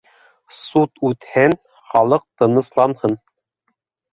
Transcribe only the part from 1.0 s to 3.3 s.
үтһен, халыҡ тынысланһын...